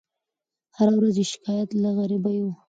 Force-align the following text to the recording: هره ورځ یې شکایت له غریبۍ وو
هره 0.77 0.93
ورځ 0.97 1.15
یې 1.21 1.25
شکایت 1.33 1.69
له 1.81 1.89
غریبۍ 1.97 2.37
وو 2.41 2.51